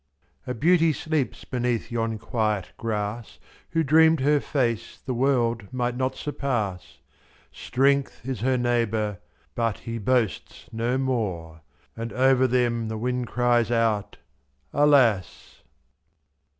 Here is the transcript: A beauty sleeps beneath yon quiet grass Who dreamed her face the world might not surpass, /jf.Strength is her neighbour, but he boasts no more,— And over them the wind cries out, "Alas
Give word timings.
A 0.47 0.55
beauty 0.55 0.93
sleeps 0.93 1.45
beneath 1.45 1.91
yon 1.91 2.17
quiet 2.17 2.71
grass 2.75 3.37
Who 3.69 3.83
dreamed 3.83 4.21
her 4.21 4.39
face 4.39 4.97
the 4.99 5.13
world 5.13 5.71
might 5.71 5.95
not 5.95 6.15
surpass, 6.15 6.97
/jf.Strength 7.53 8.27
is 8.27 8.39
her 8.39 8.57
neighbour, 8.57 9.19
but 9.53 9.81
he 9.81 9.99
boasts 9.99 10.67
no 10.71 10.97
more,— 10.97 11.61
And 11.95 12.11
over 12.13 12.47
them 12.47 12.87
the 12.87 12.97
wind 12.97 13.27
cries 13.27 13.69
out, 13.69 14.17
"Alas 14.73 15.61